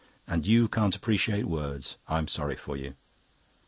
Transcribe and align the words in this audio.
And 0.25 0.47
you 0.47 0.67
can't 0.67 0.95
appreciate 0.95 1.45
words. 1.45 1.97
I'm 2.07 2.27
sorry 2.27 2.55
for 2.55 2.75
you." 2.75 2.95